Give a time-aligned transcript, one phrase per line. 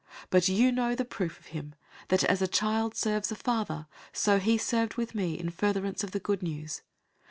[0.01, 1.75] 002:022 But you know the proof of him,
[2.07, 6.09] that, as a child serves a father, so he served with me in furtherance of
[6.09, 6.81] the Good News.